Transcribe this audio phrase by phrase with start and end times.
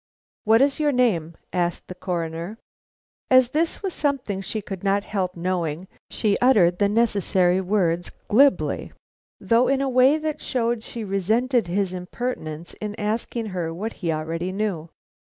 [0.45, 2.57] "What is your name?" asked the Coroner.
[3.29, 8.93] As this was something she could not help knowing, she uttered the necessary words glibly,
[9.39, 14.11] though in a way that showed she resented his impertinence in asking her what he
[14.11, 14.89] already knew.